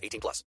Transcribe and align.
18 0.00 0.20
plus. 0.20 0.44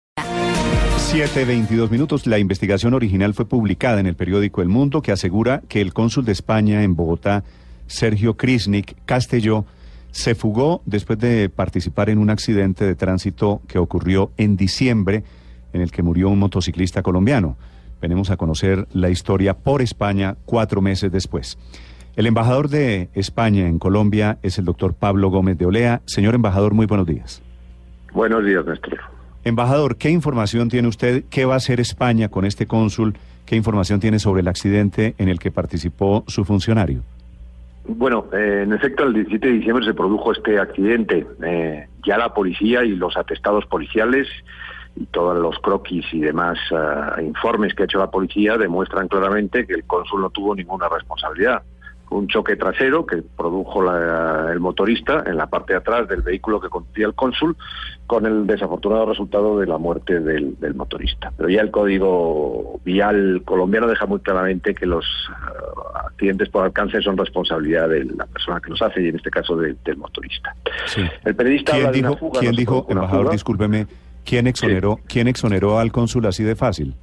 7.22 1.13 1.89
minutos. 1.89 2.25
La 2.25 2.39
investigación 2.39 2.93
original 2.93 3.33
fue 3.33 3.45
publicada 3.45 3.99
en 3.99 4.07
el 4.07 4.15
periódico 4.15 4.61
El 4.61 4.69
Mundo 4.69 5.01
que 5.01 5.11
asegura 5.11 5.61
que 5.67 5.81
el 5.81 5.93
cónsul 5.93 6.25
de 6.25 6.31
España 6.31 6.83
en 6.83 6.95
Bogotá, 6.95 7.43
Sergio 7.87 8.35
Krisnik 8.35 8.95
Castelló, 9.05 9.65
se 10.11 10.35
fugó 10.35 10.81
después 10.85 11.19
de 11.19 11.49
participar 11.49 12.09
en 12.09 12.19
un 12.19 12.29
accidente 12.29 12.85
de 12.85 12.95
tránsito 12.95 13.61
que 13.67 13.79
ocurrió 13.79 14.31
en 14.37 14.55
diciembre 14.55 15.23
en 15.73 15.81
el 15.81 15.91
que 15.91 16.03
murió 16.03 16.29
un 16.29 16.39
motociclista 16.39 17.01
colombiano. 17.01 17.57
Venimos 18.01 18.29
a 18.29 18.37
conocer 18.37 18.87
la 18.93 19.09
historia 19.09 19.55
por 19.55 19.81
España 19.81 20.35
cuatro 20.45 20.81
meses 20.81 21.11
después. 21.11 21.57
El 22.15 22.27
embajador 22.27 22.69
de 22.69 23.09
España 23.13 23.67
en 23.67 23.79
Colombia 23.79 24.37
es 24.43 24.59
el 24.59 24.65
doctor 24.65 24.93
Pablo 24.93 25.29
Gómez 25.29 25.57
de 25.57 25.65
Olea. 25.65 26.01
Señor 26.05 26.35
embajador, 26.35 26.73
muy 26.73 26.85
buenos 26.85 27.07
días. 27.07 27.41
Buenos 28.13 28.45
días, 28.45 28.63
Néstor. 28.65 29.12
Embajador, 29.45 29.97
¿qué 29.97 30.09
información 30.09 30.69
tiene 30.69 30.87
usted? 30.87 31.25
¿Qué 31.29 31.45
va 31.45 31.55
a 31.55 31.57
hacer 31.57 31.79
España 31.79 32.29
con 32.29 32.45
este 32.45 32.65
cónsul? 32.65 33.15
¿Qué 33.45 33.55
información 33.55 33.99
tiene 33.99 34.19
sobre 34.19 34.41
el 34.41 34.47
accidente 34.47 35.15
en 35.17 35.27
el 35.27 35.39
que 35.39 35.51
participó 35.51 36.23
su 36.27 36.45
funcionario? 36.45 37.01
Bueno, 37.85 38.27
eh, 38.31 38.61
en 38.63 38.71
efecto, 38.71 39.03
el 39.03 39.13
17 39.13 39.45
de 39.45 39.53
diciembre 39.53 39.85
se 39.85 39.93
produjo 39.93 40.31
este 40.31 40.57
accidente. 40.57 41.27
Eh, 41.43 41.87
ya 42.05 42.17
la 42.17 42.33
policía 42.33 42.85
y 42.85 42.95
los 42.95 43.17
atestados 43.17 43.65
policiales 43.65 44.27
y 44.95 45.05
todos 45.07 45.37
los 45.37 45.59
croquis 45.59 46.05
y 46.13 46.19
demás 46.19 46.57
uh, 46.71 47.19
informes 47.19 47.73
que 47.73 47.83
ha 47.83 47.85
hecho 47.85 47.97
la 47.97 48.11
policía 48.11 48.57
demuestran 48.57 49.07
claramente 49.07 49.65
que 49.65 49.73
el 49.73 49.83
cónsul 49.85 50.21
no 50.21 50.29
tuvo 50.29 50.55
ninguna 50.55 50.87
responsabilidad. 50.87 51.63
Un 52.13 52.27
choque 52.27 52.55
trasero 52.55 53.05
que 53.05 53.21
produjo 53.21 53.81
la, 53.81 54.51
el 54.51 54.59
motorista 54.59 55.23
en 55.25 55.37
la 55.37 55.47
parte 55.47 55.73
de 55.73 55.79
atrás 55.79 56.07
del 56.07 56.21
vehículo 56.21 56.61
que 56.61 56.69
conducía 56.69 57.07
el 57.07 57.15
cónsul, 57.15 57.55
con 58.07 58.25
el 58.25 58.45
desafortunado 58.45 59.05
resultado 59.05 59.59
de 59.59 59.65
la 59.65 59.77
muerte 59.77 60.19
del, 60.19 60.59
del 60.59 60.75
motorista. 60.75 61.31
Pero 61.35 61.49
ya 61.49 61.61
el 61.61 61.71
código 61.71 62.79
vial 62.83 63.41
colombiano 63.45 63.87
deja 63.87 64.05
muy 64.05 64.19
claramente 64.19 64.75
que 64.75 64.85
los 64.85 65.05
uh, 65.29 65.97
accidentes 66.05 66.49
por 66.49 66.63
alcance 66.63 67.01
son 67.01 67.17
responsabilidad 67.17 67.89
de 67.89 68.05
la 68.05 68.25
persona 68.27 68.59
que 68.59 68.69
los 68.69 68.81
hace 68.81 69.01
y 69.01 69.07
en 69.07 69.15
este 69.15 69.31
caso 69.31 69.55
de, 69.55 69.75
del 69.83 69.97
motorista. 69.97 70.55
Sí. 70.85 71.01
El 71.25 71.35
periodista 71.35 71.71
¿Quién 71.71 71.87
habla 71.87 71.91
de 71.91 71.97
dijo, 71.97 72.09
una 72.11 72.19
fuga, 72.19 72.39
¿quién 72.39 72.51
no 72.51 72.57
dijo 72.57 72.85
embajador, 72.89 73.23
fuga. 73.23 73.33
discúlpeme, 73.33 73.87
¿quién 74.23 74.47
exoneró, 74.47 74.99
¿quién 75.07 75.27
exoneró 75.27 75.79
al 75.79 75.91
cónsul 75.91 76.25
así 76.25 76.43
de 76.43 76.55
fácil? 76.55 76.95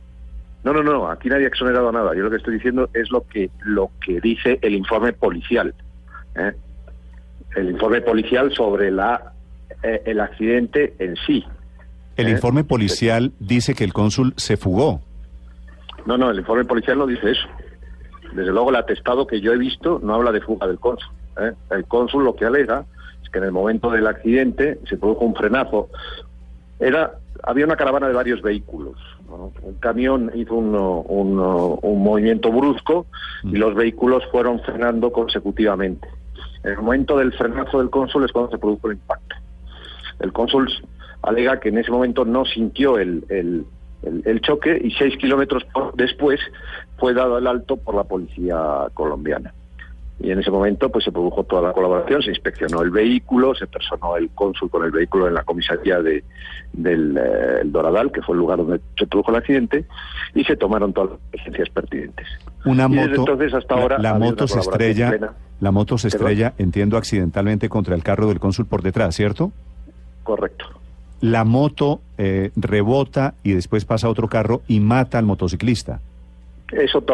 No, 0.63 0.73
no, 0.75 0.83
no, 0.83 1.11
aquí 1.11 1.29
nadie 1.29 1.47
ha 1.47 1.49
exonerado 1.49 1.91
nada. 1.91 2.15
Yo 2.15 2.23
lo 2.23 2.31
que 2.31 2.37
estoy 2.37 2.55
diciendo 2.55 2.91
es 2.93 3.11
lo 3.11 3.27
que 3.27 3.51
lo 3.65 3.91
que 4.05 4.21
dice 4.21 4.59
el 4.61 4.75
informe 4.75 5.13
policial. 5.13 5.75
¿eh? 6.35 6.53
El 7.57 7.71
informe 7.71 8.03
policial 8.03 8.53
sobre 8.53 8.91
la 8.91 9.33
eh, 9.83 10.03
el 10.05 10.21
accidente 10.21 10.95
en 10.99 11.17
sí. 11.27 11.45
El 12.17 12.29
¿Eh? 12.29 12.33
informe 12.33 12.65
policial 12.65 13.33
dice 13.39 13.75
que 13.75 13.85
el 13.85 13.95
cónsul 13.95 14.35
se 14.37 14.59
fugó. 14.59 15.01
No, 16.05 16.19
no, 16.19 16.31
el 16.31 16.39
informe 16.39 16.65
policial 16.65 16.99
no 16.99 17.07
dice 17.07 17.31
eso. 17.31 17.49
Desde 18.35 18.53
luego 18.53 18.71
el 18.71 18.77
atestado 18.77 19.27
que 19.27 19.41
yo 19.41 19.53
he 19.53 19.59
visto 19.59 19.99
no 20.03 20.15
habla 20.15 20.33
de 20.33 20.41
fuga 20.41 20.67
del 20.67 20.79
cónsul. 20.79 21.11
El 21.71 21.85
cónsul 21.87 22.25
lo 22.25 22.37
que 22.37 22.45
alega 22.45 22.85
es 23.23 23.31
que 23.31 23.39
en 23.39 23.45
el 23.45 23.53
momento 23.53 23.91
del 23.91 24.07
accidente 24.07 24.79
se 24.89 24.99
produjo 24.99 25.25
un 25.25 25.35
frenazo. 25.35 25.89
Era 26.81 27.13
había 27.45 27.65
una 27.65 27.77
caravana 27.77 28.09
de 28.09 28.15
varios 28.15 28.43
vehículos. 28.43 28.97
¿no? 29.29 29.53
Un 29.63 29.75
camión 29.75 30.31
hizo 30.35 30.55
un, 30.55 30.75
un, 30.75 31.79
un 31.83 32.03
movimiento 32.03 32.51
brusco 32.51 33.07
y 33.45 33.57
los 33.57 33.75
vehículos 33.75 34.25
fueron 34.31 34.61
frenando 34.61 35.13
consecutivamente. 35.13 36.09
En 36.65 36.73
el 36.73 36.79
momento 36.79 37.17
del 37.17 37.33
frenazo 37.33 37.79
del 37.79 37.91
cónsul 37.91 38.25
es 38.25 38.33
cuando 38.33 38.51
se 38.51 38.59
produjo 38.59 38.89
el 38.89 38.95
impacto. 38.95 39.37
El 40.19 40.33
cónsul 40.33 40.71
alega 41.23 41.61
que 41.61 41.71
en 41.71 41.79
ese 41.79 41.91
momento 41.91 42.25
no 42.25 42.45
sintió 42.45 42.99
el, 42.99 43.25
el, 43.29 43.65
el, 44.03 44.23
el 44.27 44.41
choque 44.43 44.79
y 44.83 44.91
seis 44.93 45.17
kilómetros 45.17 45.65
después 45.95 46.41
fue 46.99 47.15
dado 47.15 47.39
el 47.39 47.47
alto 47.47 47.77
por 47.77 47.95
la 47.95 48.05
policía 48.05 48.89
colombiana. 48.95 49.55
Y 50.23 50.31
en 50.31 50.39
ese 50.39 50.51
momento 50.51 50.91
pues 50.91 51.05
se 51.05 51.13
produjo 51.13 51.45
toda 51.45 51.63
la 51.63 51.73
colaboración, 51.73 52.23
se 52.23 52.31
inspeccionó 52.31 52.83
el 52.83 52.91
vehículo, 52.91 53.55
se 53.55 53.67
personó 53.67 54.17
el 54.17 54.29
cónsul 54.31 54.69
con 54.69 54.85
el 54.85 54.91
vehículo 54.91 55.27
en 55.29 55.35
la 55.35 55.45
comisaría 55.45 56.03
de, 56.03 56.25
del 56.75 57.17
eh, 57.17 57.63
Doradal, 57.65 58.13
que 58.13 58.21
fue 58.21 58.35
el 58.35 58.41
lugar 58.41 58.59
donde 58.59 58.81
se 58.99 59.07
produjo 59.07 59.31
el 59.31 59.39
accidente, 59.39 59.87
y 60.35 60.45
se 60.45 60.57
tomaron 60.57 60.93
todas 60.93 61.11
las 61.11 61.21
exigencias 61.33 61.71
pertinentes. 61.71 62.27
Una 62.67 62.87
Y 62.87 62.97
desde 62.97 63.09
moto, 63.09 63.21
entonces 63.33 63.55
hasta 63.55 63.75
ahora 63.75 63.99
la, 63.99 64.19
moto 64.19 64.47
se 64.47 64.59
estrella, 64.59 65.09
plena. 65.09 65.33
la 65.59 65.71
moto 65.71 65.97
se 65.97 66.11
¿Perdón? 66.11 66.29
estrella, 66.29 66.55
entiendo, 66.59 66.99
accidentalmente 66.99 67.71
contra 67.71 67.95
el 67.95 68.03
carro 68.03 68.29
del 68.29 68.41
cónsul 68.41 68.67
por 68.67 68.83
detrás, 68.83 69.17
¿cierto? 69.17 69.53
Correcto. 70.23 70.67
La 71.23 71.45
moto 71.45 72.01
eh, 72.19 72.51
rebota 72.57 73.35
y 73.43 73.53
después 73.53 73.87
pasa 73.87 74.09
otro 74.09 74.29
carro 74.29 74.63
y 74.69 74.81
mata 74.81 75.19
al 75.19 75.25
motociclista. 75.25 76.01
Eso 76.73 77.05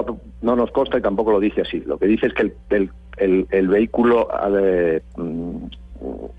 no 0.43 0.57
nos 0.57 0.71
consta 0.71 0.99
y 0.99 1.03
tampoco 1.03 1.33
lo 1.33 1.41
dice 1.41 1.63
así. 1.63 1.81
Lo 1.81 1.99
que 1.99 2.07
dice 2.07 2.27
es 2.27 2.35
que 2.35 2.43
el, 2.43 2.91
el, 3.17 3.47
el- 3.51 3.69
vehículo 3.69 4.29
eh, 4.59 5.03
mm, 5.17 5.57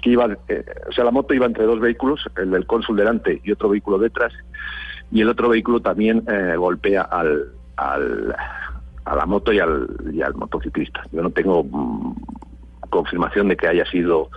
que 0.02 0.10
iba, 0.12 0.38
eh, 0.48 0.64
o 0.88 0.92
sea, 0.92 1.04
la 1.04 1.12
moto 1.12 1.34
iba 1.34 1.46
entre 1.46 1.66
dos 1.66 1.80
vehículos, 1.80 2.22
el 2.38 2.52
del 2.52 2.68
cónsul 2.68 2.96
delante 2.96 3.42
y 3.44 3.52
otro 3.52 3.70
vehículo 3.70 3.98
detrás, 3.98 4.32
y 5.12 5.22
el 5.22 5.30
otro 5.30 5.50
vehículo 5.50 5.80
también 5.82 6.24
eh, 6.30 6.56
golpea 6.58 7.02
al, 7.02 7.46
al, 7.78 8.36
a 9.06 9.16
la 9.16 9.26
moto 9.26 9.52
y 9.52 9.60
al, 9.60 9.88
y 10.14 10.22
al 10.22 10.36
motociclista. 10.36 11.02
Yo 11.12 11.24
no 11.24 11.32
tengo 11.32 11.64
mm, 11.64 12.16
confirmación 12.90 13.48
de 13.48 13.58
que 13.58 13.68
haya 13.68 13.86
sido 13.86 14.30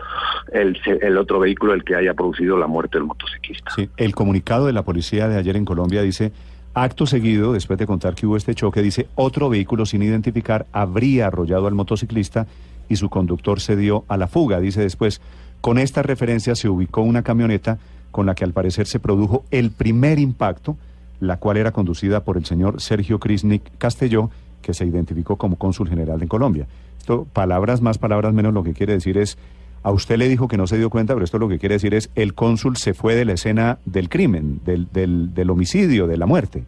el, 0.52 0.78
el 1.02 1.19
otro 1.19 1.38
vehículo 1.38 1.74
el 1.74 1.84
que 1.84 1.94
haya 1.96 2.14
producido 2.14 2.56
la 2.56 2.66
muerte 2.66 2.98
del 2.98 3.06
motociclista. 3.06 3.70
Sí, 3.72 3.90
el 3.96 4.14
comunicado 4.14 4.66
de 4.66 4.72
la 4.72 4.84
policía 4.84 5.28
de 5.28 5.36
ayer 5.36 5.56
en 5.56 5.64
Colombia 5.64 6.02
dice, 6.02 6.32
acto 6.75 7.06
seguido, 7.06 7.53
después 7.53 7.78
de 7.78 7.86
contar 7.86 8.14
que 8.14 8.26
hubo 8.26 8.36
este 8.36 8.54
choque, 8.54 8.82
dice, 8.82 9.08
otro 9.14 9.48
vehículo 9.48 9.86
sin 9.86 10.03
identificar 10.03 10.66
habría 10.72 11.26
arrollado 11.26 11.66
al 11.66 11.75
motociclista 11.75 12.47
y 12.88 12.97
su 12.97 13.08
conductor 13.08 13.60
se 13.60 13.76
dio 13.76 14.04
a 14.08 14.16
la 14.16 14.26
fuga. 14.26 14.60
Dice 14.60 14.81
después, 14.81 15.20
con 15.60 15.78
esta 15.78 16.03
referencia 16.03 16.54
se 16.54 16.69
ubicó 16.69 17.03
una 17.03 17.22
camioneta 17.22 17.78
con 18.10 18.26
la 18.26 18.34
que 18.34 18.44
al 18.44 18.53
parecer 18.53 18.86
se 18.86 18.98
produjo 18.98 19.44
el 19.50 19.70
primer 19.70 20.19
impacto, 20.19 20.76
la 21.20 21.36
cual 21.36 21.56
era 21.56 21.72
conducida 21.72 22.25
por 22.25 22.36
el 22.36 22.44
señor 22.44 22.81
Sergio 22.81 23.20
Krisnik 23.20 23.62
Castelló, 23.78 24.31
que 24.62 24.75
se 24.75 24.84
identificó 24.84 25.37
como 25.37 25.56
cónsul 25.56 25.88
general 25.88 26.19
de 26.19 26.28
Colombia. 26.28 26.66
Esto, 26.98 27.26
palabras 27.32 27.81
más, 27.81 27.98
palabras 27.98 28.34
menos, 28.34 28.52
lo 28.52 28.62
que 28.62 28.72
quiere 28.75 28.94
decir 28.94 29.19
es, 29.19 29.38
a 29.82 29.91
usted 29.91 30.16
le 30.16 30.28
dijo 30.28 30.48
que 30.48 30.56
no 30.56 30.66
se 30.66 30.78
dio 30.78 30.91
cuenta, 30.91 31.14
pero 31.14 31.24
esto 31.24 31.38
lo 31.38 31.48
que 31.48 31.58
quiere 31.58 31.76
decir 31.76 31.94
es, 31.94 32.10
el 32.14 32.34
cónsul 32.34 32.76
se 32.76 32.94
fue 32.94 33.14
de 33.14 33.24
la 33.24 33.32
escena 33.32 33.78
del 33.84 34.08
crimen, 34.08 34.60
del, 34.64 34.88
del, 34.92 35.34
del 35.34 35.50
homicidio, 35.50 36.06
de 36.06 36.16
la 36.16 36.26
muerte. 36.26 36.64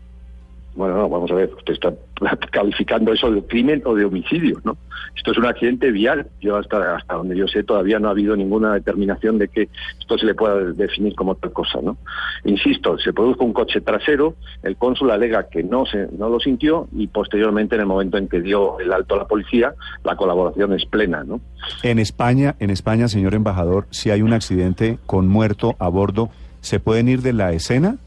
Bueno, 0.75 0.97
no, 0.97 1.09
vamos 1.09 1.31
a 1.31 1.35
ver, 1.35 1.51
usted 1.55 1.75
está 1.75 1.93
calificando 2.51 3.13
eso 3.13 3.31
de 3.31 3.43
crimen 3.43 3.83
o 3.85 3.95
de 3.95 4.05
homicidio, 4.05 4.61
¿no? 4.65 4.77
Esto 5.17 5.33
es 5.33 5.39
un 5.39 5.47
accidente 5.47 5.91
vial. 5.91 6.27
Yo 6.41 6.57
hasta 6.57 6.97
hasta 6.97 7.15
donde 7.15 7.37
yo 7.37 7.47
sé 7.47 7.63
todavía 7.63 7.99
no 7.99 8.09
ha 8.09 8.13
habido 8.13 8.35
ninguna 8.37 8.75
determinación 8.75 9.39
de 9.39 9.49
que 9.49 9.69
esto 10.01 10.17
se 10.17 10.25
le 10.25 10.35
pueda 10.35 10.57
definir 10.73 11.15
como 11.15 11.33
otra 11.33 11.51
cosa, 11.51 11.81
¿no? 11.83 11.99
Insisto, 12.45 12.99
se 12.99 13.13
produjo 13.13 13.45
un 13.45 13.53
coche 13.53 13.81
trasero, 13.81 14.35
el 14.63 14.77
cónsul 14.77 15.11
alega 15.11 15.49
que 15.49 15.63
no 15.63 15.85
se 15.85 16.09
no 16.17 16.29
lo 16.29 16.41
sintió 16.41 16.89
y 16.93 17.07
posteriormente 17.07 17.75
en 17.75 17.83
el 17.83 17.87
momento 17.87 18.17
en 18.17 18.29
que 18.29 18.41
dio 18.41 18.79
el 18.81 18.93
alto 18.93 19.15
a 19.15 19.19
la 19.19 19.27
policía, 19.27 19.75
la 20.05 20.17
colaboración 20.17 20.73
es 20.73 20.87
plena, 20.87 21.25
¿no? 21.25 21.41
En 21.83 21.99
España, 21.99 22.57
en 22.59 22.71
España, 22.71 23.09
señor 23.09 23.35
embajador, 23.35 23.87
si 23.91 24.11
hay 24.11 24.23
un 24.23 24.33
accidente 24.33 24.99
con 25.07 25.29
muerto 25.29 25.77
a 25.79 25.89
bordo, 25.89 26.31
¿se 26.61 26.81
pueden 26.81 27.09
ir 27.09 27.21
de 27.21 27.33
la 27.33 27.53
escena? 27.53 27.99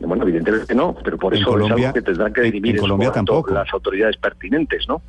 Bueno, 0.00 0.22
evidentemente 0.24 0.74
no, 0.74 0.94
pero 1.04 1.18
por 1.18 1.34
En 1.34 1.40
eso 1.42 1.50
Colombia- 1.50 1.76
es 1.76 1.84
algo 1.86 1.94
que 1.94 2.02
tendrán 2.02 2.32
que 2.32 2.40
dirimir 2.42 2.76
en 2.76 2.80
Colombia 2.80 3.12
tampoco. 3.12 3.52
las 3.52 3.72
autoridades 3.72 4.16
pertinentes, 4.16 4.86
¿no? 4.88 5.02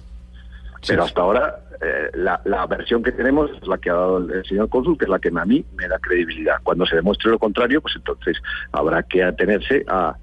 Pero 0.88 1.04
hasta 1.04 1.22
ahora 1.22 1.60
eh, 1.82 2.10
la, 2.16 2.42
la 2.46 2.66
versión 2.66 3.04
que 3.04 3.12
tenemos 3.12 3.52
es 3.62 3.68
la 3.68 3.78
que 3.78 3.90
ha 3.90 3.94
dado 3.94 4.18
el, 4.20 4.32
el 4.32 4.46
señor 4.46 4.70
cónsul, 4.70 4.98
que 4.98 5.06
es 5.06 5.10
la 5.10 5.20
que 5.20 5.30
a 5.30 5.46
mí 5.46 5.64
me 5.78 5.88
da 5.88 6.00
credibilidad. 6.00 6.56
Cuando 6.64 6.86
se 6.86 6.96
demuestre 6.96 7.30
lo 7.32 7.38
contrario, 7.40 7.82
pues 7.82 7.96
entonces 7.98 8.38
habrá 8.72 9.04
que 9.04 9.24
atenerse 9.24 9.84
a, 9.88 10.16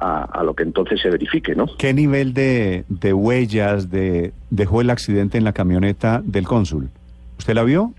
a, 0.00 0.24
a 0.24 0.42
lo 0.44 0.54
que 0.54 0.62
entonces 0.62 1.00
se 1.00 1.10
verifique, 1.10 1.54
¿no? 1.54 1.66
¿Qué 1.78 1.92
nivel 1.92 2.32
de, 2.32 2.84
de 2.88 3.12
huellas 3.12 3.90
de, 3.90 4.32
dejó 4.50 4.80
el 4.80 4.90
accidente 4.90 5.36
en 5.36 5.44
la 5.44 5.52
camioneta 5.52 6.22
del 6.24 6.46
cónsul? 6.46 6.90
¿Usted 7.38 7.54
la 7.54 7.64
vio? 7.64 7.92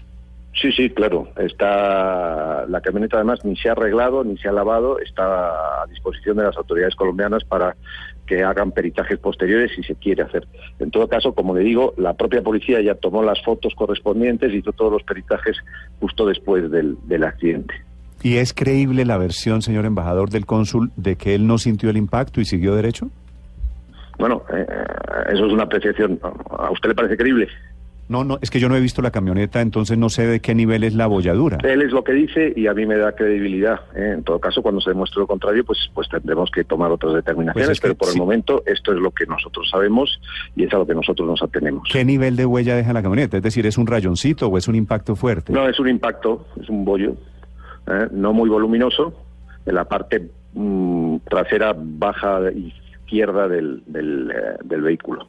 Sí, 0.61 0.71
sí, 0.71 0.89
claro. 0.89 1.27
Está 1.37 2.65
la 2.67 2.81
camioneta 2.81 3.17
además 3.17 3.43
ni 3.43 3.57
se 3.57 3.69
ha 3.69 3.73
arreglado 3.73 4.23
ni 4.23 4.37
se 4.37 4.47
ha 4.47 4.53
lavado, 4.53 4.99
está 4.99 5.83
a 5.83 5.85
disposición 5.87 6.37
de 6.37 6.43
las 6.43 6.57
autoridades 6.57 6.95
colombianas 6.95 7.43
para 7.43 7.75
que 8.25 8.43
hagan 8.43 8.71
peritajes 8.71 9.19
posteriores 9.19 9.71
si 9.75 9.83
se 9.83 9.95
quiere 9.95 10.23
hacer. 10.23 10.47
En 10.79 10.91
todo 10.91 11.07
caso, 11.07 11.33
como 11.33 11.53
le 11.53 11.61
digo, 11.61 11.93
la 11.97 12.13
propia 12.13 12.41
policía 12.41 12.81
ya 12.81 12.95
tomó 12.95 13.21
las 13.21 13.43
fotos 13.43 13.75
correspondientes 13.75 14.51
y 14.51 14.57
hizo 14.57 14.71
todos 14.71 14.93
los 14.93 15.03
peritajes 15.03 15.57
justo 15.99 16.25
después 16.25 16.71
del, 16.71 16.97
del 17.03 17.23
accidente. 17.25 17.73
¿Y 18.23 18.37
es 18.37 18.53
creíble 18.53 19.05
la 19.05 19.17
versión, 19.17 19.61
señor 19.61 19.85
embajador 19.85 20.29
del 20.29 20.45
cónsul, 20.45 20.91
de 20.95 21.17
que 21.17 21.35
él 21.35 21.45
no 21.45 21.57
sintió 21.57 21.89
el 21.89 21.97
impacto 21.97 22.41
y 22.41 22.45
siguió 22.45 22.75
derecho? 22.75 23.11
Bueno, 24.17 24.41
eh, 24.51 24.65
eso 25.33 25.45
es 25.45 25.51
una 25.51 25.63
apreciación. 25.63 26.19
¿A 26.49 26.71
usted 26.71 26.89
le 26.89 26.95
parece 26.95 27.17
creíble? 27.17 27.49
No, 28.07 28.23
no, 28.23 28.37
es 28.41 28.51
que 28.51 28.59
yo 28.59 28.69
no 28.69 28.75
he 28.75 28.79
visto 28.79 29.01
la 29.01 29.09
camioneta, 29.11 29.61
entonces 29.61 29.97
no 29.97 30.09
sé 30.09 30.27
de 30.27 30.39
qué 30.39 30.53
nivel 30.53 30.83
es 30.83 30.93
la 30.93 31.07
bolladura. 31.07 31.57
Él 31.63 31.81
es 31.81 31.91
lo 31.91 32.03
que 32.03 32.13
dice 32.13 32.53
y 32.55 32.67
a 32.67 32.73
mí 32.73 32.85
me 32.85 32.97
da 32.97 33.13
credibilidad. 33.13 33.81
¿eh? 33.95 34.13
En 34.13 34.23
todo 34.23 34.39
caso, 34.39 34.61
cuando 34.61 34.79
se 34.79 34.91
demuestre 34.91 35.21
lo 35.21 35.27
contrario, 35.27 35.63
pues, 35.65 35.89
pues 35.93 36.07
tendremos 36.09 36.51
que 36.51 36.63
tomar 36.63 36.91
otras 36.91 37.15
determinaciones. 37.15 37.67
Pues 37.67 37.77
es 37.77 37.81
que 37.81 37.87
pero 37.87 37.97
por 37.97 38.09
sí. 38.09 38.13
el 38.13 38.19
momento 38.19 38.61
esto 38.65 38.93
es 38.93 38.99
lo 38.99 39.11
que 39.11 39.25
nosotros 39.25 39.67
sabemos 39.71 40.21
y 40.55 40.65
es 40.65 40.73
a 40.73 40.77
lo 40.77 40.85
que 40.85 40.93
nosotros 40.93 41.27
nos 41.27 41.41
atenemos. 41.41 41.89
¿Qué 41.91 42.05
nivel 42.05 42.35
de 42.35 42.45
huella 42.45 42.75
deja 42.75 42.93
la 42.93 43.01
camioneta? 43.01 43.37
Es 43.37 43.43
decir, 43.43 43.65
¿es 43.65 43.77
un 43.77 43.87
rayoncito 43.87 44.47
o 44.47 44.57
es 44.57 44.67
un 44.67 44.75
impacto 44.75 45.15
fuerte? 45.15 45.51
No, 45.51 45.67
es 45.67 45.79
un 45.79 45.89
impacto, 45.89 46.45
es 46.61 46.69
un 46.69 46.85
bollo, 46.85 47.15
¿eh? 47.87 48.07
no 48.11 48.33
muy 48.33 48.49
voluminoso, 48.49 49.13
en 49.65 49.73
la 49.73 49.85
parte 49.85 50.29
mm, 50.53 51.17
trasera 51.27 51.73
baja 51.75 52.39
izquierda 52.51 53.47
del, 53.47 53.81
del, 53.87 54.31
eh, 54.31 54.57
del 54.63 54.81
vehículo. 54.81 55.27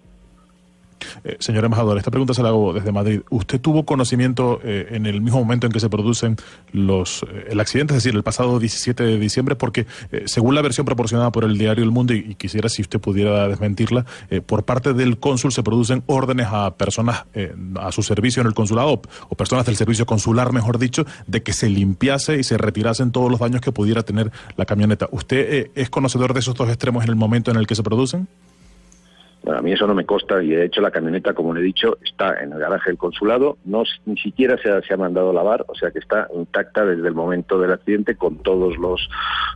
Eh, 1.24 1.36
señor 1.40 1.64
embajador, 1.64 1.98
esta 1.98 2.10
pregunta 2.10 2.34
se 2.34 2.42
la 2.42 2.48
hago 2.50 2.72
desde 2.72 2.92
Madrid. 2.92 3.20
¿Usted 3.30 3.60
tuvo 3.60 3.84
conocimiento 3.84 4.60
eh, 4.62 4.88
en 4.90 5.06
el 5.06 5.20
mismo 5.20 5.38
momento 5.38 5.66
en 5.66 5.72
que 5.72 5.80
se 5.80 5.88
producen 5.88 6.36
los 6.72 7.22
eh, 7.24 7.48
el 7.50 7.60
accidente, 7.60 7.94
es 7.94 8.02
decir, 8.02 8.16
el 8.16 8.22
pasado 8.22 8.58
17 8.58 9.02
de 9.02 9.18
diciembre? 9.18 9.56
Porque 9.56 9.86
según 10.26 10.54
la 10.54 10.62
versión 10.62 10.86
proporcionada 10.86 11.32
por 11.32 11.44
el 11.44 11.58
diario 11.58 11.84
El 11.84 11.90
Mundo, 11.90 12.14
y, 12.14 12.34
quisiera 12.34 12.68
si 12.68 12.82
usted 12.82 13.00
pudiera 13.00 13.48
desmentirla, 13.48 14.04
por 14.46 14.64
parte 14.64 14.92
del 14.92 15.18
cónsul 15.18 15.52
se 15.52 15.62
producen 15.62 16.02
órdenes 16.06 16.48
a 16.50 16.74
personas 16.76 17.24
a 17.76 17.92
su 17.92 18.02
servicio 18.02 18.40
en 18.40 18.48
el 18.48 18.54
consulado, 18.54 18.88
o, 18.88 19.02
o 19.28 19.34
personas 19.36 19.66
del 19.66 19.76
servicio 19.76 20.06
consular, 20.06 20.52
mejor 20.52 20.78
dicho, 20.78 21.06
de 21.26 21.42
que 21.42 21.52
se 21.52 21.68
limpiase 21.68 22.38
y 22.38 22.44
se 22.44 22.58
retirasen 22.58 23.12
todos 23.12 23.30
los 23.30 23.40
daños 23.40 23.60
que 23.60 23.72
pudiera 23.72 24.02
tener 24.02 24.30
la 24.56 24.64
camioneta. 24.64 25.08
¿Usted 25.10 25.70
es 25.74 25.90
conocedor 25.90 26.34
de 26.34 26.40
esos 26.40 26.54
dos 26.54 26.68
extremos 26.68 27.04
en 27.04 27.10
el 27.10 27.16
momento 27.16 27.50
en 27.50 27.56
el 27.56 27.66
que 27.66 27.74
se 27.74 27.82
producen? 27.82 28.28
Bueno, 29.46 29.60
a 29.60 29.62
mí 29.62 29.70
eso 29.70 29.86
no 29.86 29.94
me 29.94 30.04
consta 30.04 30.42
y 30.42 30.48
de 30.48 30.64
hecho 30.64 30.80
la 30.80 30.90
camioneta, 30.90 31.32
como 31.32 31.54
le 31.54 31.60
he 31.60 31.62
dicho, 31.62 31.98
está 32.04 32.42
en 32.42 32.52
el 32.52 32.58
garaje 32.58 32.90
del 32.90 32.98
consulado, 32.98 33.58
no 33.64 33.84
ni 34.04 34.18
siquiera 34.18 34.58
se 34.60 34.68
ha, 34.68 34.82
se 34.82 34.92
ha 34.92 34.96
mandado 34.96 35.30
a 35.30 35.32
lavar, 35.32 35.64
o 35.68 35.74
sea 35.76 35.92
que 35.92 36.00
está 36.00 36.26
intacta 36.34 36.84
desde 36.84 37.06
el 37.06 37.14
momento 37.14 37.56
del 37.60 37.72
accidente 37.72 38.16
con 38.16 38.38
todos 38.38 38.76
los 38.76 39.08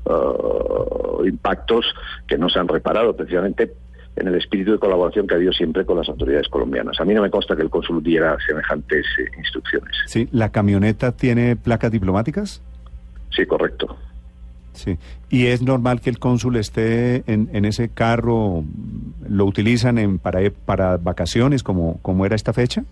eh, 0.06 1.28
impactos 1.28 1.92
que 2.28 2.38
no 2.38 2.48
se 2.48 2.60
han 2.60 2.68
reparado, 2.68 3.16
precisamente 3.16 3.74
en 4.14 4.28
el 4.28 4.36
espíritu 4.36 4.70
de 4.70 4.78
colaboración 4.78 5.26
que 5.26 5.34
ha 5.34 5.38
habido 5.38 5.52
siempre 5.52 5.84
con 5.84 5.96
las 5.96 6.08
autoridades 6.08 6.48
colombianas. 6.48 7.00
A 7.00 7.04
mí 7.04 7.12
no 7.12 7.22
me 7.22 7.30
consta 7.30 7.56
que 7.56 7.62
el 7.62 7.70
cónsul 7.70 8.00
diera 8.00 8.36
semejantes 8.46 9.04
eh, 9.18 9.24
instrucciones. 9.38 9.96
Sí, 10.06 10.28
¿la 10.30 10.52
camioneta 10.52 11.10
tiene 11.16 11.56
placas 11.56 11.90
diplomáticas? 11.90 12.62
Sí, 13.30 13.44
correcto. 13.44 13.96
Sí. 14.72 14.98
¿Y 15.28 15.46
es 15.46 15.62
normal 15.62 16.00
que 16.00 16.10
el 16.10 16.18
cónsul 16.18 16.56
esté 16.56 17.24
en, 17.26 17.64
ese 17.64 17.88
carro? 17.88 18.64
¿Lo 19.28 19.44
utilizan 19.44 19.98
en, 19.98 20.18
para, 20.18 20.40
para 20.64 20.96
vacaciones 20.96 21.62
como, 21.62 21.98
como 22.02 22.26
era 22.26 22.36
esta 22.36 22.52
fecha? 22.52 22.84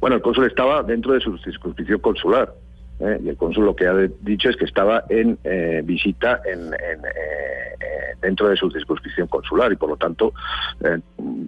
Bueno, 0.00 0.16
el 0.16 0.22
cónsul 0.22 0.46
estaba 0.46 0.82
dentro 0.82 1.14
de 1.14 1.20
su 1.20 1.36
circunscripción 1.38 2.00
consular. 2.00 2.52
¿Eh? 3.00 3.20
Y 3.24 3.28
el 3.28 3.36
cónsul 3.36 3.64
lo 3.66 3.76
que 3.76 3.86
ha 3.86 3.94
de- 3.94 4.10
dicho 4.22 4.48
es 4.48 4.56
que 4.56 4.64
estaba 4.64 5.04
en 5.08 5.38
eh, 5.44 5.82
visita 5.84 6.40
en, 6.44 6.66
en, 6.66 7.04
eh, 7.04 8.14
dentro 8.22 8.48
de 8.48 8.56
su 8.56 8.70
circunscripción 8.70 9.28
consular 9.28 9.72
y 9.72 9.76
por 9.76 9.90
lo 9.90 9.96
tanto, 9.96 10.32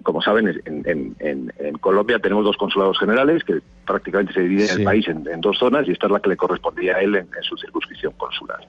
como 0.03 0.21
saben, 0.21 0.61
en, 0.65 1.77
Colombia 1.81 2.19
tenemos 2.19 2.43
dos 2.43 2.57
consulados 2.57 2.99
generales 2.99 3.43
que 3.43 3.59
prácticamente 3.85 4.33
se 4.33 4.41
dividen 4.41 4.67
Sí. 4.67 4.79
el 4.79 4.83
país 4.83 5.07
en, 5.07 5.23
dos 5.41 5.57
zonas 5.57 5.87
y 5.87 5.91
esta 5.91 6.05
es 6.07 6.11
la 6.11 6.19
que 6.19 6.29
le 6.29 6.37
correspondía 6.37 6.97
a 6.97 7.01
él 7.01 7.15
en, 7.15 7.27
su 7.41 7.57
circunscripción 7.57 8.13
consular. 8.13 8.59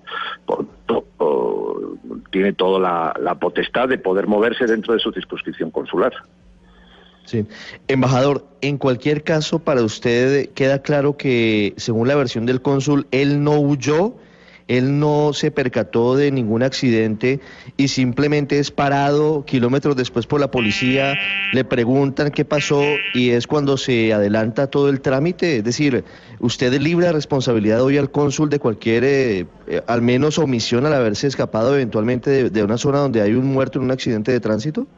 Por 0.46 0.60
lo 0.60 0.64
tanto, 0.66 1.06
oh, 1.18 1.96
tiene 2.30 2.52
toda 2.52 2.78
la, 2.80 3.14
la 3.20 3.34
potestad 3.34 3.88
de 3.88 3.98
poder 3.98 4.26
moverse 4.26 4.66
dentro 4.66 4.94
de 4.94 5.00
su 5.00 5.12
circunscripción 5.12 5.70
consular. 5.70 6.12
Sí. 7.30 7.46
Embajador, 7.86 8.44
en 8.60 8.76
cualquier 8.76 9.22
caso, 9.22 9.60
para 9.60 9.84
usted 9.84 10.50
queda 10.50 10.82
claro 10.82 11.16
que, 11.16 11.74
según 11.76 12.08
la 12.08 12.16
versión 12.16 12.44
del 12.44 12.60
cónsul, 12.60 13.06
él 13.12 13.44
no 13.44 13.60
huyó, 13.60 14.16
él 14.66 14.98
no 14.98 15.32
se 15.32 15.52
percató 15.52 16.16
de 16.16 16.32
ningún 16.32 16.64
accidente 16.64 17.38
y 17.76 17.86
simplemente 17.86 18.58
es 18.58 18.72
parado 18.72 19.44
kilómetros 19.44 19.94
después 19.94 20.26
por 20.26 20.40
la 20.40 20.50
policía, 20.50 21.16
le 21.52 21.62
preguntan 21.62 22.32
qué 22.32 22.44
pasó 22.44 22.82
y 23.14 23.30
es 23.30 23.46
cuando 23.46 23.76
se 23.76 24.12
adelanta 24.12 24.66
todo 24.66 24.88
el 24.88 25.00
trámite. 25.00 25.58
Es 25.58 25.64
decir, 25.64 26.04
usted 26.40 26.72
es 26.72 26.82
libre 26.82 27.06
de 27.06 27.12
responsabilidad 27.12 27.80
hoy 27.80 27.96
al 27.96 28.10
cónsul 28.10 28.48
de 28.48 28.58
cualquier, 28.58 29.04
eh, 29.04 29.46
eh, 29.68 29.82
al 29.86 30.02
menos 30.02 30.36
omisión 30.36 30.84
al 30.84 30.94
haberse 30.94 31.28
escapado 31.28 31.76
eventualmente 31.76 32.28
de, 32.30 32.50
de 32.50 32.64
una 32.64 32.76
zona 32.76 32.98
donde 32.98 33.22
hay 33.22 33.34
un 33.34 33.46
muerto 33.46 33.78
en 33.78 33.84
un 33.84 33.92
accidente 33.92 34.32
de 34.32 34.40
tránsito. 34.40 34.88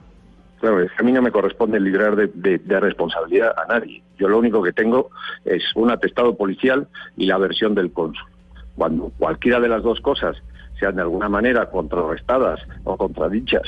Claro, 0.62 0.78
es 0.78 0.92
que 0.92 1.02
a 1.02 1.04
mí 1.04 1.10
no 1.10 1.20
me 1.22 1.32
corresponde 1.32 1.80
librar 1.80 2.14
de, 2.14 2.78
responsabilidad 2.80 3.52
a 3.58 3.66
nadie. 3.66 4.00
Yo 4.16 4.28
lo 4.28 4.38
único 4.38 4.62
que 4.62 4.72
tengo 4.72 5.10
es 5.44 5.64
un 5.74 5.90
atestado 5.90 6.36
policial 6.36 6.86
y 7.16 7.26
la 7.26 7.36
versión 7.36 7.74
del 7.74 7.92
cónsul. 7.92 8.24
Cuando 8.76 9.10
cualquiera 9.18 9.58
de 9.58 9.66
las 9.68 9.82
dos 9.82 10.00
cosas 10.00 10.36
sean 10.78 10.94
de 10.94 11.02
alguna 11.02 11.28
manera 11.28 11.68
contrarrestadas 11.68 12.60
o 12.84 12.96
contradichas 12.96 13.64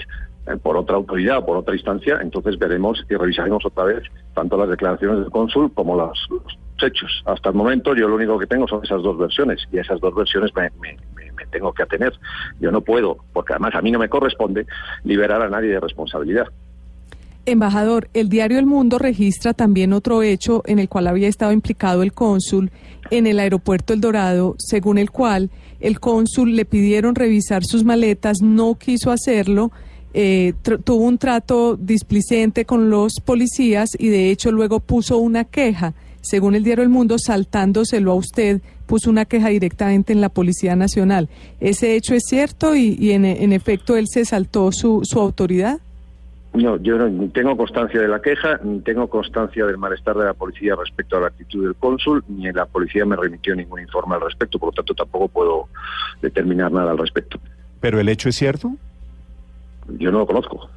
eh, 0.46 0.56
por 0.62 0.76
otra 0.76 0.94
autoridad 0.94 1.38
o 1.38 1.46
por 1.46 1.56
otra 1.56 1.74
instancia, 1.74 2.20
entonces 2.22 2.56
veremos 2.60 3.04
y 3.10 3.16
revisaremos 3.16 3.66
otra 3.66 3.82
vez 3.86 4.04
tanto 4.32 4.56
las 4.56 4.68
declaraciones 4.68 5.18
del 5.18 5.30
cónsul 5.32 5.74
como 5.74 5.96
los, 5.96 6.28
hechos. 6.80 7.24
Hasta 7.26 7.48
el 7.48 7.56
momento 7.56 7.96
yo 7.96 8.06
lo 8.06 8.14
único 8.14 8.38
que 8.38 8.46
tengo 8.46 8.68
son 8.68 8.84
esas 8.84 9.02
dos 9.02 9.18
versiones 9.18 9.66
y 9.72 9.78
esas 9.78 9.98
dos 9.98 10.14
versiones 10.14 10.54
me- 10.54 10.70
me 10.80 10.96
tengo 11.46 11.72
que 11.72 11.82
atener. 11.82 12.12
Yo 12.60 12.70
no 12.70 12.82
puedo, 12.82 13.16
porque 13.32 13.52
además 13.52 13.74
a 13.74 13.82
mí 13.82 13.90
no 13.90 13.98
me 13.98 14.08
corresponde 14.08 14.66
liberar 15.02 15.42
a 15.42 15.48
nadie 15.48 15.70
de 15.70 15.80
responsabilidad. 15.80 16.46
Embajador, 17.46 18.08
el 18.14 18.28
diario 18.28 18.58
El 18.58 18.66
Mundo 18.66 18.98
registra 18.98 19.52
también 19.54 19.92
otro 19.92 20.22
hecho 20.22 20.62
en 20.66 20.78
el 20.78 20.88
cual 20.88 21.06
había 21.06 21.28
estado 21.28 21.52
implicado 21.52 22.02
el 22.02 22.12
cónsul 22.12 22.70
en 23.10 23.26
el 23.26 23.38
aeropuerto 23.38 23.92
El 23.92 24.00
Dorado, 24.00 24.56
según 24.58 24.98
el 24.98 25.10
cual 25.10 25.50
el 25.80 26.00
cónsul 26.00 26.56
le 26.56 26.64
pidieron 26.64 27.14
revisar 27.14 27.64
sus 27.64 27.84
maletas, 27.84 28.38
no 28.40 28.76
quiso 28.76 29.10
hacerlo, 29.10 29.72
eh, 30.14 30.54
tuvo 30.84 31.04
un 31.04 31.18
trato 31.18 31.76
displicente 31.76 32.64
con 32.64 32.88
los 32.88 33.14
policías 33.24 33.90
y 33.98 34.08
de 34.08 34.30
hecho 34.30 34.50
luego 34.50 34.80
puso 34.80 35.18
una 35.18 35.44
queja, 35.44 35.94
según 36.22 36.54
el 36.54 36.64
diario 36.64 36.84
El 36.84 36.90
Mundo, 36.90 37.18
saltándoselo 37.18 38.12
a 38.12 38.14
usted, 38.14 38.62
puso 38.86 39.10
una 39.10 39.26
queja 39.26 39.48
directamente 39.48 40.12
en 40.12 40.22
la 40.22 40.30
Policía 40.30 40.76
Nacional. 40.76 41.28
¿Ese 41.60 41.96
hecho 41.96 42.14
es 42.14 42.22
cierto 42.26 42.74
y, 42.74 42.96
y 42.98 43.10
en, 43.10 43.26
en 43.26 43.52
efecto 43.52 43.96
él 43.96 44.06
se 44.08 44.24
saltó 44.24 44.72
su, 44.72 45.02
su 45.04 45.20
autoridad? 45.20 45.80
No, 46.54 46.76
yo 46.76 46.96
no, 46.96 47.28
tengo 47.30 47.56
constancia 47.56 48.00
de 48.00 48.06
la 48.06 48.22
queja, 48.22 48.60
ni 48.62 48.78
tengo 48.80 49.08
constancia 49.08 49.66
del 49.66 49.76
malestar 49.76 50.16
de 50.16 50.24
la 50.24 50.34
policía 50.34 50.76
respecto 50.76 51.16
a 51.16 51.20
la 51.20 51.26
actitud 51.26 51.64
del 51.64 51.74
cónsul, 51.74 52.24
ni 52.28 52.50
la 52.52 52.64
policía 52.66 53.04
me 53.04 53.16
remitió 53.16 53.56
ningún 53.56 53.80
informe 53.80 54.14
al 54.14 54.20
respecto, 54.20 54.60
por 54.60 54.68
lo 54.68 54.72
tanto 54.72 54.94
tampoco 54.94 55.26
puedo 55.26 55.68
determinar 56.22 56.70
nada 56.70 56.92
al 56.92 56.98
respecto. 56.98 57.40
¿Pero 57.80 57.98
el 57.98 58.08
hecho 58.08 58.28
es 58.28 58.36
cierto? 58.36 58.72
Yo 59.98 60.12
no 60.12 60.20
lo 60.20 60.26
conozco. 60.26 60.70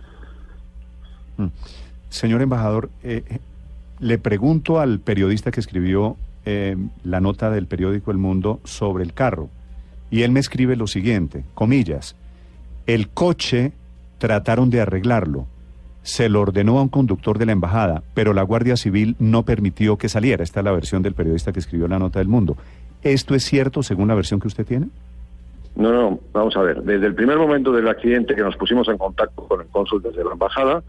Señor 2.09 2.41
embajador, 2.41 2.89
eh, 3.03 3.23
eh, 3.29 3.39
le 3.99 4.17
pregunto 4.17 4.79
al 4.79 4.99
periodista 4.99 5.51
que 5.51 5.59
escribió 5.59 6.17
eh, 6.45 6.75
la 7.03 7.21
nota 7.21 7.51
del 7.51 7.67
periódico 7.67 8.09
El 8.09 8.17
Mundo 8.17 8.59
sobre 8.63 9.03
el 9.03 9.13
carro, 9.13 9.49
y 10.09 10.23
él 10.23 10.31
me 10.31 10.39
escribe 10.39 10.75
lo 10.75 10.87
siguiente, 10.87 11.43
comillas, 11.53 12.15
el 12.87 13.09
coche 13.09 13.73
trataron 14.17 14.71
de 14.71 14.81
arreglarlo, 14.81 15.45
se 16.07 16.29
lo 16.29 16.39
ordenó 16.39 16.79
a 16.79 16.83
un 16.83 16.87
conductor 16.87 17.37
de 17.37 17.45
la 17.45 17.51
embajada, 17.51 18.01
pero 18.13 18.31
la 18.31 18.41
Guardia 18.41 18.77
Civil 18.77 19.17
no 19.19 19.43
permitió 19.43 19.97
que 19.97 20.07
saliera. 20.07 20.41
Esta 20.41 20.61
es 20.61 20.63
la 20.63 20.71
versión 20.71 21.03
del 21.03 21.13
periodista 21.13 21.51
que 21.51 21.59
escribió 21.59 21.89
la 21.89 21.99
nota 21.99 22.19
del 22.19 22.29
Mundo. 22.29 22.55
¿Esto 23.03 23.35
es 23.35 23.43
cierto 23.43 23.83
según 23.83 24.07
la 24.07 24.15
versión 24.15 24.39
que 24.39 24.47
usted 24.47 24.65
tiene? 24.65 24.87
No, 25.77 25.91
no, 25.91 26.19
vamos 26.33 26.57
a 26.57 26.63
ver. 26.63 26.81
Desde 26.81 27.05
el 27.05 27.13
primer 27.13 27.37
momento 27.37 27.71
del 27.71 27.87
accidente 27.87 28.33
que 28.33 28.41
nos 28.41 28.57
pusimos 28.57 28.87
en 28.87 28.97
contacto 28.97 29.47
con 29.47 29.61
el 29.61 29.67
cónsul 29.67 30.01
desde 30.01 30.23
la 30.23 30.31
embajada, 30.31 30.81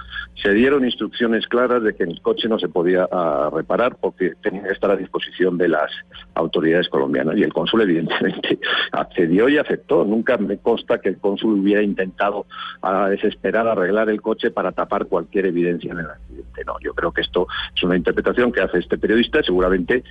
se 0.42 0.50
dieron 0.54 0.82
instrucciones 0.82 1.46
claras 1.46 1.82
de 1.82 1.94
que 1.94 2.04
el 2.04 2.22
coche 2.22 2.48
no 2.48 2.58
se 2.58 2.68
podía 2.68 3.06
ah, 3.12 3.50
reparar 3.52 3.96
porque 4.00 4.32
tenía 4.42 4.62
que 4.62 4.72
estar 4.72 4.90
a 4.90 4.96
disposición 4.96 5.58
de 5.58 5.68
las 5.68 5.90
autoridades 6.34 6.88
colombianas. 6.88 7.36
Y 7.36 7.42
el 7.42 7.52
cónsul, 7.52 7.82
evidentemente, 7.82 8.58
accedió 8.92 9.50
y 9.50 9.58
aceptó. 9.58 10.06
Nunca 10.06 10.38
me 10.38 10.56
consta 10.56 10.98
que 11.02 11.10
el 11.10 11.18
cónsul 11.18 11.60
hubiera 11.60 11.82
intentado 11.82 12.46
a 12.80 13.10
desesperar 13.10 13.68
arreglar 13.68 14.08
el 14.08 14.22
coche 14.22 14.50
para 14.50 14.72
tapar 14.72 15.04
cualquier 15.04 15.44
evidencia 15.46 15.92
en 15.92 15.98
el 15.98 16.06
accidente. 16.06 16.64
No, 16.64 16.80
yo 16.80 16.94
creo 16.94 17.12
que 17.12 17.20
esto 17.20 17.46
es 17.76 17.82
una 17.82 17.96
interpretación 17.96 18.52
que 18.52 18.62
hace 18.62 18.78
este 18.78 18.96
periodista, 18.96 19.42
seguramente 19.42 20.02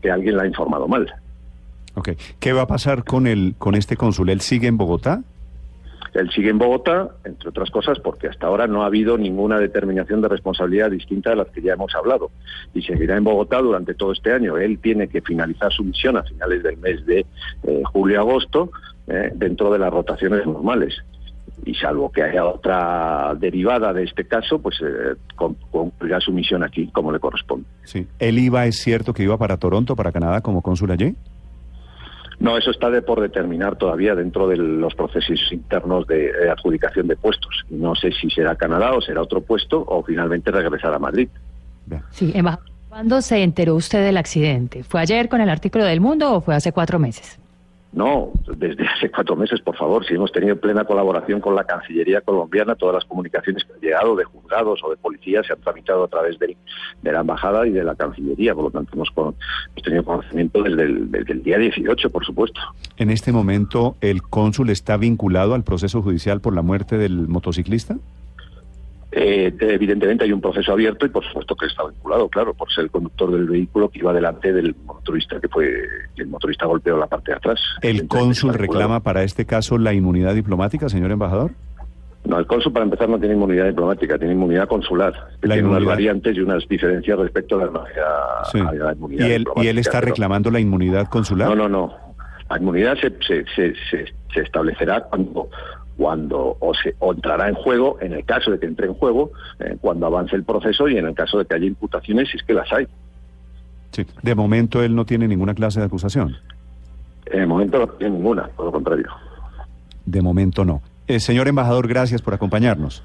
que 0.00 0.08
alguien 0.08 0.36
la 0.36 0.44
ha 0.44 0.46
informado 0.46 0.86
mal. 0.86 1.12
Ok. 1.94 2.10
¿Qué 2.38 2.52
va 2.52 2.62
a 2.62 2.66
pasar 2.66 3.04
con 3.04 3.26
el 3.26 3.54
con 3.58 3.74
este 3.74 3.96
cónsul? 3.96 4.30
¿Él 4.30 4.40
sigue 4.40 4.68
en 4.68 4.76
Bogotá? 4.76 5.22
Él 6.14 6.28
sigue 6.30 6.50
en 6.50 6.58
Bogotá, 6.58 7.10
entre 7.24 7.50
otras 7.50 7.70
cosas, 7.70 8.00
porque 8.00 8.26
hasta 8.26 8.48
ahora 8.48 8.66
no 8.66 8.82
ha 8.82 8.86
habido 8.86 9.16
ninguna 9.16 9.60
determinación 9.60 10.20
de 10.20 10.26
responsabilidad 10.28 10.90
distinta 10.90 11.30
de 11.30 11.36
las 11.36 11.46
que 11.50 11.62
ya 11.62 11.74
hemos 11.74 11.94
hablado. 11.94 12.30
Y 12.74 12.82
seguirá 12.82 13.16
en 13.16 13.22
Bogotá 13.22 13.58
durante 13.58 13.94
todo 13.94 14.10
este 14.10 14.32
año. 14.32 14.56
Él 14.58 14.80
tiene 14.80 15.06
que 15.06 15.20
finalizar 15.20 15.72
su 15.72 15.84
misión 15.84 16.16
a 16.16 16.24
finales 16.24 16.64
del 16.64 16.78
mes 16.78 17.06
de 17.06 17.26
eh, 17.62 17.82
julio-agosto 17.92 18.72
eh, 19.06 19.30
dentro 19.36 19.70
de 19.72 19.78
las 19.78 19.92
rotaciones 19.92 20.44
normales. 20.46 20.96
Y 21.64 21.74
salvo 21.74 22.10
que 22.10 22.22
haya 22.24 22.44
otra 22.44 23.34
derivada 23.38 23.92
de 23.92 24.02
este 24.04 24.24
caso, 24.24 24.58
pues 24.60 24.80
eh, 24.82 25.14
con- 25.36 25.56
concluirá 25.70 26.18
su 26.20 26.32
misión 26.32 26.64
aquí 26.64 26.88
como 26.88 27.12
le 27.12 27.20
corresponde. 27.20 27.66
Sí. 27.84 28.06
¿Él 28.18 28.38
iba, 28.40 28.66
es 28.66 28.78
cierto 28.78 29.12
que 29.14 29.22
iba 29.22 29.36
para 29.36 29.58
Toronto, 29.58 29.94
para 29.94 30.10
Canadá, 30.10 30.40
como 30.40 30.60
cónsul 30.62 30.90
allí? 30.90 31.14
No, 32.40 32.56
eso 32.56 32.70
está 32.70 32.90
de 32.90 33.02
por 33.02 33.20
determinar 33.20 33.76
todavía 33.76 34.14
dentro 34.14 34.48
de 34.48 34.56
los 34.56 34.94
procesos 34.94 35.38
internos 35.52 36.06
de 36.06 36.26
eh, 36.26 36.50
adjudicación 36.50 37.06
de 37.06 37.16
puestos. 37.16 37.64
No 37.68 37.94
sé 37.94 38.12
si 38.12 38.30
será 38.30 38.56
Canadá 38.56 38.94
o 38.94 39.02
será 39.02 39.20
otro 39.20 39.42
puesto 39.42 39.84
o 39.86 40.02
finalmente 40.02 40.50
regresar 40.50 40.94
a 40.94 40.98
Madrid. 40.98 41.28
Sí, 42.10 42.32
embajador. 42.34 42.70
¿Cuándo 42.88 43.20
se 43.22 43.42
enteró 43.42 43.76
usted 43.76 44.04
del 44.04 44.16
accidente? 44.16 44.82
¿Fue 44.82 45.00
ayer 45.00 45.28
con 45.28 45.40
el 45.40 45.48
artículo 45.48 45.84
del 45.84 46.00
Mundo 46.00 46.34
o 46.34 46.40
fue 46.40 46.56
hace 46.56 46.72
cuatro 46.72 46.98
meses? 46.98 47.38
No, 47.92 48.30
desde 48.56 48.86
hace 48.86 49.10
cuatro 49.10 49.34
meses, 49.34 49.60
por 49.60 49.76
favor, 49.76 50.06
si 50.06 50.14
hemos 50.14 50.30
tenido 50.30 50.54
plena 50.56 50.84
colaboración 50.84 51.40
con 51.40 51.56
la 51.56 51.64
Cancillería 51.64 52.20
colombiana, 52.20 52.76
todas 52.76 52.94
las 52.94 53.04
comunicaciones 53.04 53.64
que 53.64 53.72
han 53.72 53.80
llegado 53.80 54.14
de 54.14 54.22
juzgados 54.24 54.80
o 54.84 54.90
de 54.90 54.96
policía 54.96 55.42
se 55.42 55.52
han 55.54 55.60
tramitado 55.60 56.04
a 56.04 56.08
través 56.08 56.38
del- 56.38 56.56
de 57.02 57.12
la 57.12 57.20
Embajada 57.20 57.66
y 57.66 57.70
de 57.70 57.82
la 57.82 57.96
Cancillería, 57.96 58.54
por 58.54 58.64
lo 58.64 58.70
tanto 58.70 58.92
hemos, 58.94 59.10
con- 59.10 59.34
hemos 59.70 59.82
tenido 59.82 60.04
conocimiento 60.04 60.62
desde 60.62 60.82
el, 60.84 61.10
desde 61.10 61.32
el 61.32 61.42
día 61.42 61.58
18, 61.58 62.10
por 62.10 62.24
supuesto. 62.24 62.60
En 62.96 63.10
este 63.10 63.32
momento, 63.32 63.96
¿el 64.00 64.22
cónsul 64.22 64.70
está 64.70 64.96
vinculado 64.96 65.54
al 65.54 65.64
proceso 65.64 66.00
judicial 66.00 66.40
por 66.40 66.54
la 66.54 66.62
muerte 66.62 66.96
del 66.96 67.26
motociclista? 67.26 67.96
Eh, 69.12 69.52
evidentemente 69.60 70.24
hay 70.24 70.32
un 70.32 70.40
proceso 70.40 70.72
abierto 70.72 71.04
y 71.04 71.08
por 71.08 71.24
supuesto 71.24 71.56
que 71.56 71.66
está 71.66 71.84
vinculado, 71.84 72.28
claro, 72.28 72.54
por 72.54 72.70
ser 72.72 72.84
el 72.84 72.90
conductor 72.92 73.32
del 73.32 73.46
vehículo 73.48 73.88
que 73.88 73.98
iba 73.98 74.12
delante 74.12 74.52
del 74.52 74.74
motorista 74.86 75.40
que 75.40 75.48
fue 75.48 75.68
que 76.14 76.22
el 76.22 76.28
motorista 76.28 76.66
golpeó 76.66 76.96
la 76.96 77.08
parte 77.08 77.32
de 77.32 77.36
atrás. 77.38 77.60
¿El 77.82 78.06
cónsul 78.06 78.54
reclama 78.54 79.00
para 79.00 79.24
este 79.24 79.46
caso 79.46 79.78
la 79.78 79.92
inmunidad 79.94 80.34
diplomática, 80.34 80.88
señor 80.88 81.10
embajador? 81.10 81.50
No, 82.24 82.38
el 82.38 82.46
cónsul 82.46 82.72
para 82.72 82.84
empezar 82.84 83.08
no 83.08 83.18
tiene 83.18 83.34
inmunidad 83.34 83.66
diplomática, 83.66 84.16
tiene 84.18 84.34
inmunidad 84.34 84.68
consular. 84.68 85.12
que 85.40 85.48
tiene 85.48 85.66
unas 85.66 85.84
variantes 85.84 86.36
y 86.36 86.40
unas 86.40 86.68
diferencias 86.68 87.18
respecto 87.18 87.58
a 87.60 87.64
la, 87.64 87.80
a- 87.80 88.44
Sí. 88.52 88.58
a 88.60 88.72
la 88.72 88.92
inmunidad 88.92 89.26
¿Y 89.26 89.32
él, 89.32 89.32
¿Y 89.32 89.32
él 89.32 89.44
diplomática, 89.44 89.80
está 89.80 89.98
pero- 90.00 90.06
reclamando 90.12 90.50
la 90.52 90.60
inmunidad 90.60 91.08
consular? 91.08 91.48
No, 91.48 91.56
no, 91.56 91.68
no. 91.68 91.94
La 92.48 92.58
inmunidad 92.58 92.96
se, 93.00 93.10
se, 93.26 93.44
se, 93.56 93.74
se- 93.90 94.12
se 94.34 94.40
establecerá 94.42 95.00
cuando 95.04 95.48
cuando 95.96 96.56
o, 96.60 96.72
se, 96.74 96.94
o 96.98 97.12
entrará 97.12 97.48
en 97.48 97.54
juego, 97.54 97.98
en 98.00 98.12
el 98.12 98.24
caso 98.24 98.50
de 98.50 98.58
que 98.58 98.66
entre 98.66 98.86
en 98.86 98.94
juego, 98.94 99.32
eh, 99.58 99.76
cuando 99.80 100.06
avance 100.06 100.34
el 100.36 100.44
proceso 100.44 100.88
y 100.88 100.96
en 100.96 101.06
el 101.06 101.14
caso 101.14 101.38
de 101.38 101.44
que 101.44 101.54
haya 101.54 101.66
imputaciones, 101.66 102.30
si 102.30 102.36
es 102.36 102.42
que 102.42 102.54
las 102.54 102.72
hay. 102.72 102.86
Sí. 103.92 104.06
De 104.22 104.34
momento 104.34 104.82
él 104.82 104.94
no 104.94 105.04
tiene 105.04 105.28
ninguna 105.28 105.54
clase 105.54 105.80
de 105.80 105.86
acusación. 105.86 106.36
En 107.26 107.42
el 107.42 107.46
momento 107.46 107.78
no 107.78 107.86
tiene 107.88 108.16
ninguna, 108.16 108.48
por 108.48 108.66
lo 108.66 108.72
contrario. 108.72 109.06
De 110.06 110.22
momento 110.22 110.64
no. 110.64 110.82
Eh, 111.06 111.20
señor 111.20 111.48
embajador, 111.48 111.88
gracias 111.88 112.22
por 112.22 112.34
acompañarnos. 112.34 113.02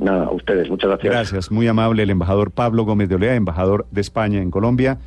Nada, 0.00 0.26
a 0.26 0.30
ustedes, 0.30 0.68
muchas 0.70 0.90
gracias. 0.90 1.12
Gracias, 1.12 1.50
muy 1.50 1.66
amable 1.66 2.02
el 2.02 2.10
embajador 2.10 2.50
Pablo 2.50 2.84
Gómez 2.84 3.08
de 3.08 3.16
Olea, 3.16 3.34
embajador 3.34 3.86
de 3.90 4.00
España 4.00 4.40
en 4.40 4.50
Colombia. 4.50 4.98